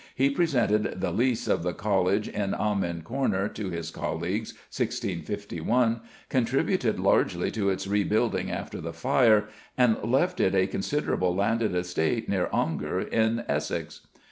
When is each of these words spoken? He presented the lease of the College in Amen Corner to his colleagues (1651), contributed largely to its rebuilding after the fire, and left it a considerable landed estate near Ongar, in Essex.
He 0.15 0.31
presented 0.31 0.99
the 0.99 1.11
lease 1.11 1.47
of 1.47 1.61
the 1.61 1.75
College 1.75 2.27
in 2.27 2.55
Amen 2.55 3.03
Corner 3.03 3.47
to 3.49 3.69
his 3.69 3.91
colleagues 3.91 4.49
(1651), 4.75 6.01
contributed 6.27 6.99
largely 6.99 7.51
to 7.51 7.69
its 7.69 7.85
rebuilding 7.85 8.49
after 8.49 8.81
the 8.81 8.93
fire, 8.93 9.47
and 9.77 9.97
left 10.03 10.39
it 10.39 10.55
a 10.55 10.65
considerable 10.65 11.35
landed 11.35 11.75
estate 11.75 12.27
near 12.27 12.49
Ongar, 12.51 13.01
in 13.01 13.45
Essex. 13.47 14.01